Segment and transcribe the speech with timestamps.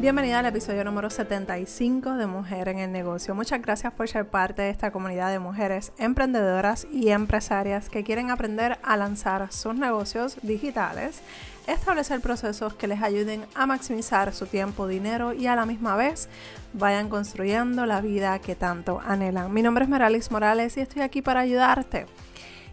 [0.00, 3.34] Bienvenida al episodio número 75 de Mujer en el Negocio.
[3.34, 8.30] Muchas gracias por ser parte de esta comunidad de mujeres emprendedoras y empresarias que quieren
[8.30, 11.20] aprender a lanzar sus negocios digitales,
[11.66, 16.28] establecer procesos que les ayuden a maximizar su tiempo, dinero y a la misma vez
[16.74, 19.54] vayan construyendo la vida que tanto anhelan.
[19.54, 22.06] Mi nombre es Meralis Morales y estoy aquí para ayudarte.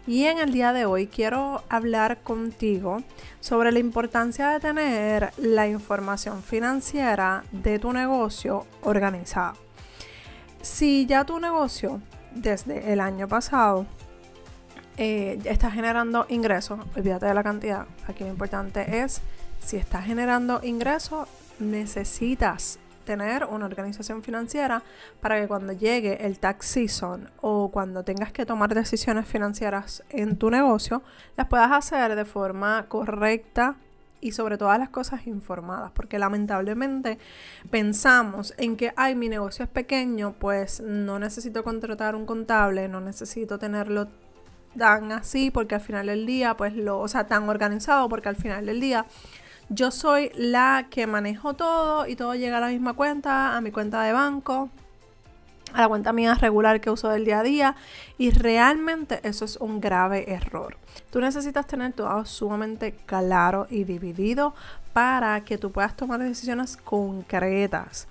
[0.06, 3.02] Y en el día de hoy quiero hablar contigo
[3.38, 9.54] sobre la importancia de tener la información financiera de tu negocio organizada.
[10.60, 12.00] Si ya tu negocio
[12.34, 13.86] desde el año pasado
[14.96, 19.20] eh, está generando ingresos, olvídate de la cantidad, aquí lo importante es
[19.60, 21.28] si está generando ingresos,
[21.60, 24.82] necesitas tener una organización financiera
[25.20, 30.36] para que cuando llegue el tax season o cuando tengas que tomar decisiones financieras en
[30.36, 31.02] tu negocio,
[31.36, 33.76] las puedas hacer de forma correcta
[34.22, 37.18] y sobre todas las cosas informadas, porque lamentablemente
[37.70, 43.00] pensamos en que, ay, mi negocio es pequeño, pues no necesito contratar un contable, no
[43.00, 44.08] necesito tenerlo
[44.78, 48.36] tan así, porque al final del día, pues lo, o sea, tan organizado, porque al
[48.36, 49.06] final del día
[49.74, 53.70] yo soy la que manejo todo y todo llega a la misma cuenta, a mi
[53.70, 54.68] cuenta de banco,
[55.72, 57.76] a la cuenta mía regular que uso del día a día
[58.18, 60.76] y realmente eso es un grave error.
[61.10, 64.54] Tú necesitas tener todo sumamente claro y dividido
[64.92, 68.08] para que tú puedas tomar decisiones concretas.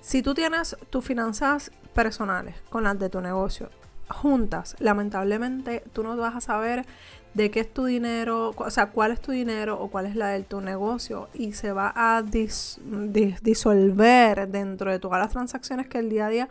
[0.00, 3.68] Si tú tienes tus finanzas personales con las de tu negocio
[4.08, 6.86] juntas, lamentablemente tú no vas a saber
[7.36, 10.28] de qué es tu dinero, o sea, cuál es tu dinero o cuál es la
[10.28, 12.22] de tu negocio y se va a
[13.42, 16.48] disolver dentro de todas las transacciones que el día a día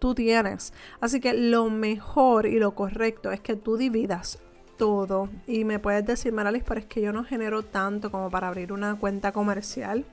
[0.00, 0.72] tú tienes.
[1.00, 4.40] Así que lo mejor y lo correcto es que tú dividas
[4.76, 5.28] todo.
[5.46, 8.72] Y me puedes decir, Maralis, pero es que yo no genero tanto como para abrir
[8.72, 10.04] una cuenta comercial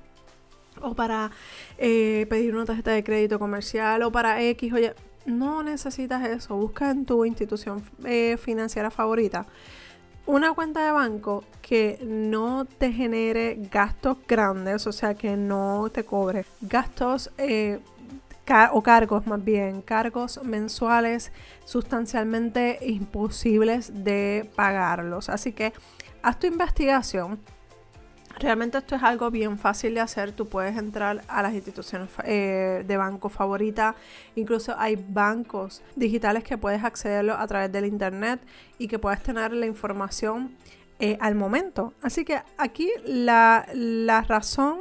[0.84, 1.32] o para
[1.80, 4.94] eh, pedir una tarjeta de crédito comercial o para X, oye,
[5.26, 9.48] no necesitas eso, busca en tu institución eh, financiera favorita
[10.26, 16.04] una cuenta de banco que no te genere gastos grandes, o sea, que no te
[16.04, 17.80] cobre gastos eh,
[18.72, 21.32] o cargos más bien, cargos mensuales
[21.66, 25.30] sustancialmente imposibles de pagarlos.
[25.30, 25.74] Así que
[26.22, 27.40] haz tu investigación
[28.40, 30.32] Realmente esto es algo bien fácil de hacer.
[30.32, 33.96] Tú puedes entrar a las instituciones eh, de banco favorita.
[34.36, 38.40] Incluso hay bancos digitales que puedes accederlo a través del internet
[38.78, 40.56] y que puedes tener la información
[41.00, 41.94] eh, al momento.
[42.02, 43.66] Así que aquí la,
[44.28, 44.80] razón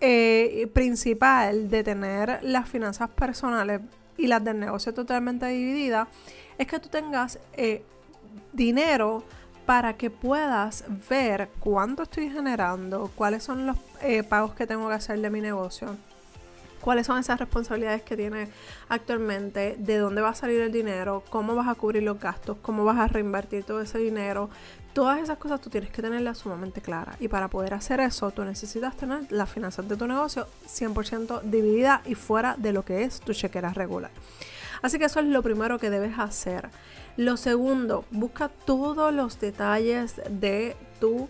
[0.00, 3.80] eh, principal de tener las finanzas personales
[4.16, 6.08] y las del negocio totalmente divididas
[6.58, 7.38] es que tú tengas
[8.52, 9.24] dinero
[9.66, 14.94] para que puedas ver cuánto estoy generando, cuáles son los eh, pagos que tengo que
[14.94, 15.96] hacer de mi negocio,
[16.80, 18.48] cuáles son esas responsabilidades que tiene
[18.88, 22.84] actualmente, de dónde va a salir el dinero, cómo vas a cubrir los gastos, cómo
[22.84, 24.48] vas a reinvertir todo ese dinero.
[24.92, 27.16] Todas esas cosas tú tienes que tenerlas sumamente claras.
[27.20, 32.02] Y para poder hacer eso, tú necesitas tener las finanzas de tu negocio 100% dividida
[32.06, 34.12] y fuera de lo que es tu chequera regular.
[34.82, 36.70] Así que eso es lo primero que debes hacer.
[37.16, 41.28] Lo segundo, busca todos los detalles de tu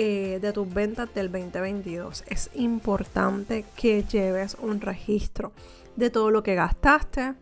[0.00, 2.22] eh, de tus ventas del 2022.
[2.28, 5.50] Es importante que lleves un registro
[5.96, 7.34] de todo lo que gastaste,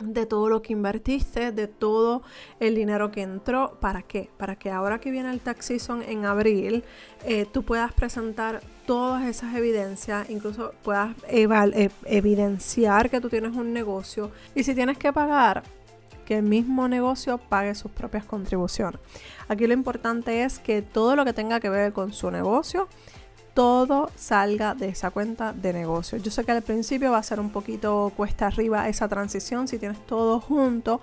[0.00, 2.22] de todo lo que invertiste, de todo
[2.60, 3.76] el dinero que entró.
[3.80, 4.30] ¿Para qué?
[4.36, 6.84] Para que ahora que viene el tax season en abril,
[7.24, 13.72] eh, tú puedas presentar todas esas evidencias, incluso puedas eh, evidenciar que tú tienes un
[13.72, 14.30] negocio.
[14.54, 15.62] Y si tienes que pagar,
[16.28, 19.00] que el mismo negocio pague sus propias contribuciones.
[19.48, 22.86] Aquí lo importante es que todo lo que tenga que ver con su negocio,
[23.54, 26.18] todo salga de esa cuenta de negocio.
[26.18, 29.78] Yo sé que al principio va a ser un poquito cuesta arriba esa transición si
[29.78, 31.00] tienes todo junto,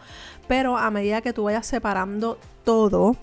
[0.47, 3.15] pero a medida que tú vayas separando todo,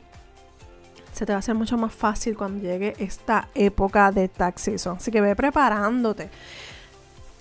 [1.12, 4.96] se te va a hacer mucho más fácil cuando llegue esta época de tax season.
[4.96, 6.30] Así que ve preparándote.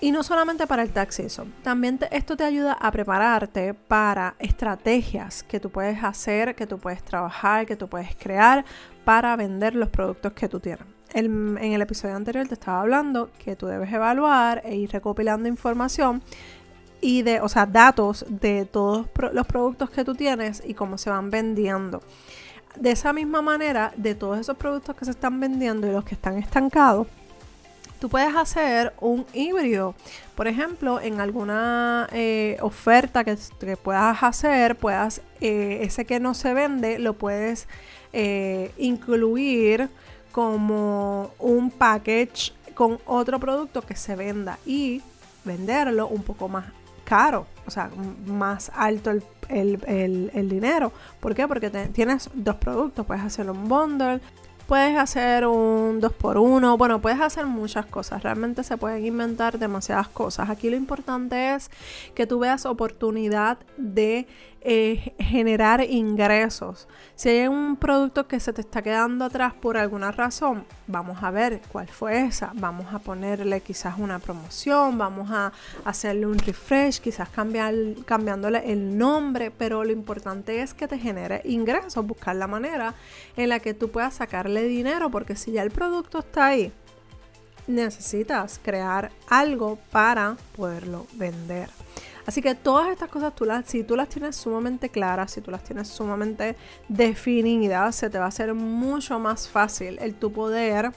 [0.04, 5.44] Y no solamente para el tax season, también esto te ayuda a prepararte para estrategias
[5.44, 8.66] que tú puedes hacer, que tú puedes trabajar, que tú puedes crear
[9.06, 10.86] para vender los productos que tú tienes.
[11.14, 16.22] En el episodio anterior te estaba hablando que tú debes evaluar e ir recopilando información
[17.02, 21.10] y de, o sea, datos de todos los productos que tú tienes y cómo se
[21.10, 22.02] van vendiendo.
[22.76, 26.16] De esa misma manera, de todos esos productos que se están vendiendo y los que
[26.16, 27.08] están estancados,
[28.00, 29.96] tú puedes hacer un híbrido.
[30.36, 33.36] Por ejemplo, en alguna eh, oferta que,
[33.78, 37.68] puedas hacer, puedas, eh, ese que no se vende, lo puedes
[38.14, 39.90] eh, incluir
[40.32, 45.02] como un package con otro producto que se venda y
[45.44, 46.66] venderlo un poco más
[47.04, 47.90] caro, o sea,
[48.26, 49.12] más alto
[49.50, 50.92] el, dinero.
[51.20, 51.48] ¿Por qué?
[51.48, 54.22] Porque tienes dos productos, puedes hacer un bundle,
[54.68, 60.50] puedes hacer un 2x1, bueno, puedes hacer muchas cosas, realmente se pueden inventar demasiadas cosas.
[60.50, 61.70] Aquí lo importante es
[62.16, 64.28] que tú veas oportunidad de
[64.64, 66.88] generar ingresos.
[67.16, 71.32] Si hay un producto que se te está quedando atrás por alguna razón, vamos a
[71.32, 72.52] ver cuál fue esa.
[72.54, 75.52] Vamos a ponerle quizás una promoción, vamos a
[75.84, 77.74] hacerle un refresh, quizás cambiar,
[78.06, 82.94] cambiándole el nombre, pero lo importante es que te genere ingresos, buscar la manera
[83.38, 86.72] en la que tú puedas sacarle dinero, porque si ya el producto está ahí,
[87.68, 91.70] necesitas crear algo para poderlo vender.
[92.26, 95.52] Así que todas estas cosas, tú las, si tú las tienes sumamente claras, si tú
[95.52, 96.56] las tienes sumamente
[96.88, 100.92] definidas, se te va a hacer mucho más fácil el tu poder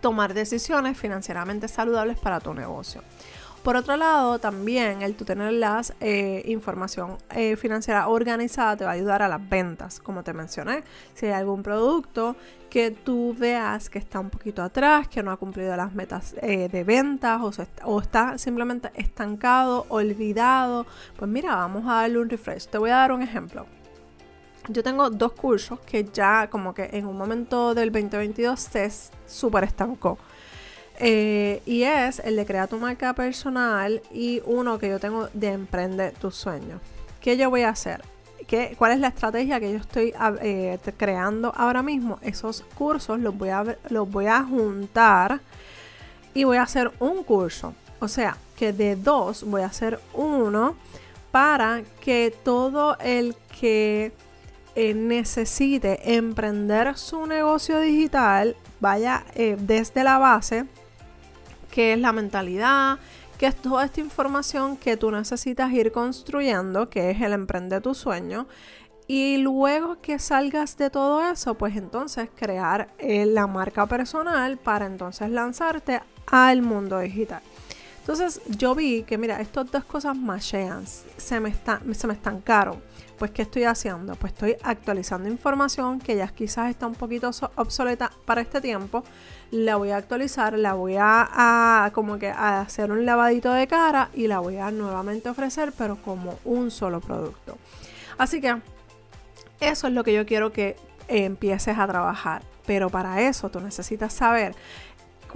[0.00, 3.02] tomar decisiones financieramente saludables para tu negocio.
[3.66, 8.92] Por otro lado, también el tú tener la eh, información eh, financiera organizada te va
[8.92, 10.84] a ayudar a las ventas, como te mencioné.
[11.14, 12.36] Si hay algún producto
[12.70, 16.68] que tú veas que está un poquito atrás, que no ha cumplido las metas eh,
[16.68, 17.50] de ventas o,
[17.90, 20.86] o, está simplemente estancado, olvidado,
[21.16, 22.68] pues mira, vamos a darle un refresh.
[22.68, 23.66] Te voy a dar un ejemplo.
[24.68, 28.88] Yo tengo dos cursos que ya como que en un momento del 2022 se
[29.26, 30.18] súper estancó.
[30.98, 35.48] Eh, y es el de crear tu marca personal y uno que yo tengo de
[35.48, 36.80] emprender tus sueños.
[37.20, 38.02] ¿Qué yo voy a hacer?
[38.46, 42.18] ¿Qué, ¿Cuál es la estrategia que yo estoy eh, creando ahora mismo?
[42.22, 45.40] Esos cursos los voy, a, los voy a juntar
[46.32, 47.74] y voy a hacer un curso.
[47.98, 50.76] O sea, que de dos voy a hacer uno
[51.30, 54.12] para que todo el que
[54.74, 59.24] eh, necesite emprender su negocio digital vaya
[59.58, 60.66] desde la base
[61.76, 62.98] qué es la mentalidad,
[63.36, 67.94] qué es toda esta información que tú necesitas ir construyendo, que es el emprende tu
[67.94, 68.46] sueño.
[69.06, 74.86] Y luego que salgas de todo eso, pues entonces crear eh, la marca personal para
[74.86, 77.42] entonces lanzarte al mundo digital.
[78.06, 81.52] Entonces yo vi que, mira, estas dos cosas machean, se me,
[81.92, 82.80] se me estancaron.
[83.18, 84.14] Pues, ¿qué estoy haciendo?
[84.14, 89.02] Pues estoy actualizando información que ya quizás está un poquito obsoleta para este tiempo.
[89.50, 94.08] La voy a actualizar, la voy a, como que a hacer un lavadito de cara
[94.14, 97.58] y la voy a nuevamente ofrecer, pero como un solo producto.
[98.18, 98.56] Así que
[99.58, 100.76] eso es lo que yo quiero que
[101.08, 102.44] empieces a trabajar.
[102.66, 104.54] Pero para eso tú necesitas saber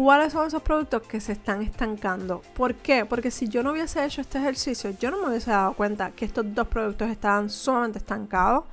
[0.03, 2.41] cuáles son esos productos que se están estancando.
[2.55, 3.05] ¿Por qué?
[3.05, 6.25] Porque si yo no hubiese hecho este ejercicio, yo no me hubiese dado cuenta que
[6.25, 8.65] estos dos productos estaban sumamente estancados.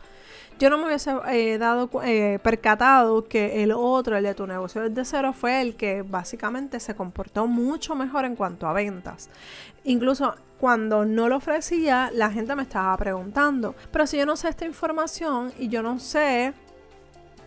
[0.57, 4.81] Yo no me hubiese eh, dado eh, percatado que el otro, el de tu negocio
[4.81, 9.29] desde cero, fue el que básicamente se comportó mucho mejor en cuanto a ventas.
[9.83, 14.47] Incluso cuando no lo ofrecía, la gente me estaba preguntando, pero si yo no sé
[14.47, 16.53] esta información y yo no sé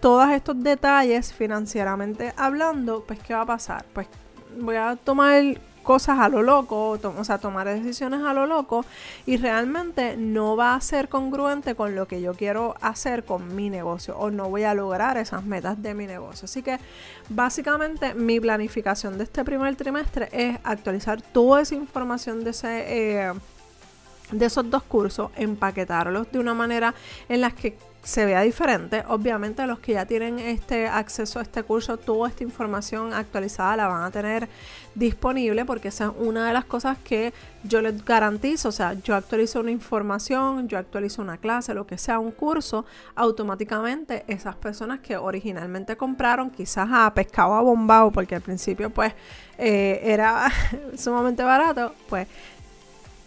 [0.00, 3.84] todos estos detalles financieramente hablando, pues ¿qué va a pasar?
[3.92, 4.08] Pues
[4.58, 8.84] voy a tomar cosas a lo loco, o sea, tomar decisiones a lo loco
[9.26, 13.70] y realmente no va a ser congruente con lo que yo quiero hacer con mi
[13.70, 16.44] negocio o no voy a lograr esas metas de mi negocio.
[16.44, 16.78] Así que
[17.28, 22.84] básicamente mi planificación de este primer trimestre es actualizar toda esa información de ese...
[22.86, 23.32] Eh,
[24.30, 26.94] de esos dos cursos, empaquetarlos de una manera
[27.28, 29.04] en la que se vea diferente.
[29.08, 33.88] Obviamente los que ya tienen este acceso a este curso, toda esta información actualizada la
[33.88, 34.48] van a tener
[34.94, 37.32] disponible porque esa es una de las cosas que
[37.62, 38.70] yo les garantizo.
[38.70, 42.86] O sea, yo actualizo una información, yo actualizo una clase, lo que sea, un curso,
[43.14, 49.12] automáticamente esas personas que originalmente compraron quizás a pescado a bombao porque al principio pues
[49.58, 50.50] eh, era
[50.96, 52.26] sumamente barato, pues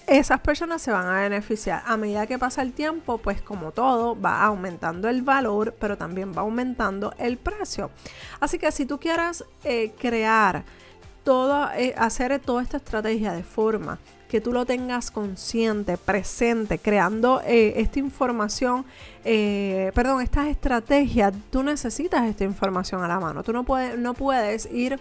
[0.07, 1.83] esas personas se van a beneficiar.
[1.85, 6.33] A medida que pasa el tiempo, pues como todo, va aumentando el valor, pero también
[6.35, 7.89] va aumentando el precio.
[8.39, 10.63] Así que si tú quieres eh, crear
[11.23, 17.41] todo, eh, hacer toda esta estrategia de forma que tú lo tengas consciente, presente, creando
[17.45, 18.83] eh, esta información,
[19.23, 23.43] perdón, estas estrategias, tú necesitas esta información a la mano.
[23.43, 23.63] Tú no
[23.97, 24.99] no puedes ir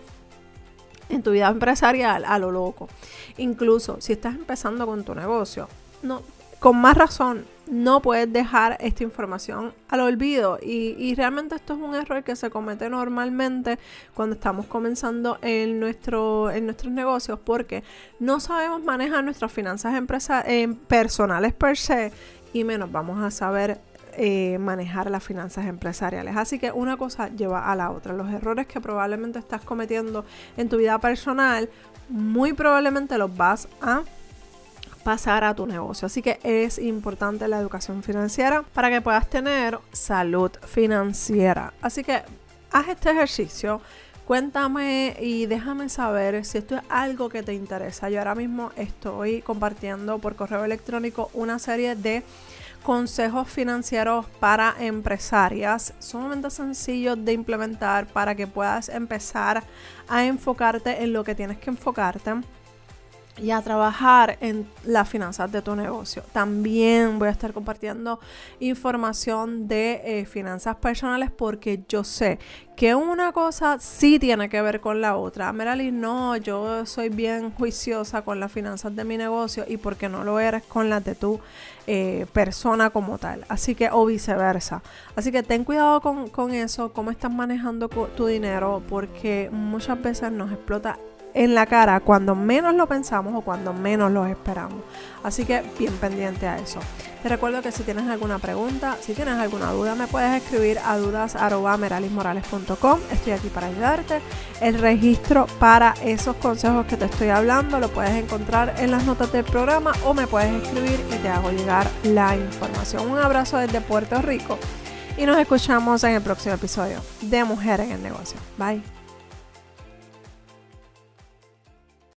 [1.12, 2.88] en tu vida empresarial a lo loco.
[3.37, 5.69] Incluso si estás empezando con tu negocio,
[6.02, 6.23] no,
[6.59, 11.95] con más razón no puedes dejar esta información al olvido y, realmente esto es un
[11.95, 13.78] error que se comete normalmente
[14.14, 17.83] cuando estamos comenzando en, nuestro, en nuestros negocios porque
[18.21, 20.45] no sabemos manejar nuestras finanzas empresa,
[20.87, 22.12] personales per se
[22.52, 23.81] y menos vamos a saber
[24.14, 26.37] eh, manejar las finanzas empresariales.
[26.37, 28.12] Así que una cosa lleva a la otra.
[28.12, 30.25] Los errores que probablemente estás cometiendo
[30.57, 31.69] en tu vida personal,
[32.09, 34.02] muy probablemente los vas a
[35.02, 36.07] pasar a tu negocio.
[36.07, 41.73] Así que es importante la educación financiera para que puedas tener salud financiera.
[41.81, 42.23] Así que
[42.71, 43.81] haz este ejercicio.
[44.26, 48.09] Cuéntame y déjame saber si esto es algo que te interesa.
[48.09, 52.23] Yo ahora mismo estoy compartiendo por correo electrónico una serie de
[52.83, 59.62] consejos financieros para empresarias sumamente sencillos de implementar para que puedas empezar
[60.09, 62.33] a enfocarte en lo que tienes que enfocarte
[63.39, 66.23] y a trabajar en las finanzas de tu negocio.
[66.33, 68.21] También voy a estar compartiendo
[68.61, 72.39] información de eh, finanzas personales porque yo sé
[72.77, 75.53] que una cosa sí tiene que ver con la otra.
[75.53, 80.25] Merali, no, yo soy bien juiciosa con las finanzas de mi negocio y porque no
[80.25, 81.41] lo eres con las de tu
[81.87, 83.45] eh, persona como tal.
[83.49, 84.83] Así que, o viceversa.
[85.17, 90.33] Así que ten cuidado con, con eso, cómo estás manejando tu dinero, porque muchas veces
[90.33, 90.99] nos explota
[91.35, 94.81] en la cara cuando menos lo pensamos o cuando menos lo esperamos.
[95.23, 96.81] Así que bien pendiente a eso.
[97.23, 100.97] Te recuerdo que si tienes alguna pregunta, si tienes alguna duda, me puedes escribir a
[100.97, 102.99] dudas.meralismorales.com.
[103.12, 104.21] Estoy aquí para ayudarte.
[104.61, 109.31] El registro para esos consejos que te estoy hablando lo puedes encontrar en las notas
[109.33, 113.09] del programa o me puedes escribir y te hago llegar la información.
[113.09, 114.59] Un abrazo desde Puerto Rico
[115.17, 118.39] y nos escuchamos en el próximo episodio de Mujer en el Negocio.
[118.59, 119.01] Bye.